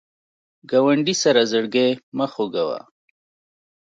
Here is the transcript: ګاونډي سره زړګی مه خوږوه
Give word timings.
ګاونډي 0.69 1.15
سره 1.23 1.41
زړګی 1.51 1.89
مه 2.17 2.25
خوږوه 2.31 2.79